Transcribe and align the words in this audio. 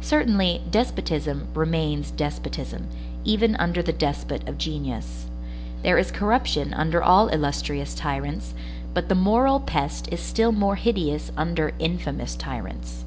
Certainly, 0.00 0.62
despotism 0.70 1.48
remains 1.54 2.10
despotism, 2.10 2.86
even 3.22 3.54
under 3.56 3.82
the 3.82 3.92
despot 3.92 4.48
of 4.48 4.56
genius. 4.56 5.26
There 5.82 5.98
is 5.98 6.10
corruption 6.10 6.72
under 6.72 7.02
all 7.02 7.28
illustrious 7.28 7.94
tyrants, 7.94 8.54
but 8.94 9.10
the 9.10 9.14
moral 9.14 9.60
pest 9.60 10.08
is 10.10 10.20
still 10.20 10.52
more 10.52 10.76
hideous 10.76 11.30
under 11.36 11.74
infamous 11.78 12.34
tyrants. 12.34 13.04